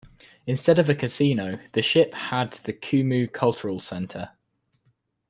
Instead 0.47 0.79
of 0.79 0.89
a 0.89 0.95
casino, 0.95 1.59
the 1.73 1.83
ship 1.83 2.15
had 2.15 2.53
the 2.53 2.73
Kumu 2.73 3.31
Cultural 3.31 3.79
Center. 3.79 4.31